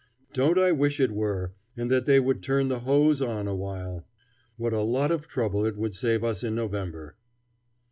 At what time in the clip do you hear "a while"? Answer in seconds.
3.47-4.03